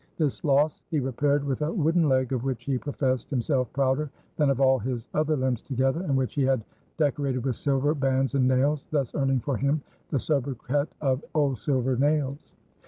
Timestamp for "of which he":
2.33-2.79